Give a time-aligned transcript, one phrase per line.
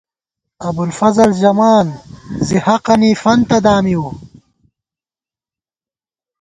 [0.67, 1.87] ابوالفضل ژمان
[2.45, 4.07] زی حقَنی فنتہ دامِیؤ